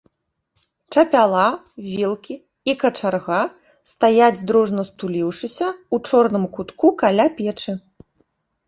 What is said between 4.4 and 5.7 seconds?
дружна стуліўшыся,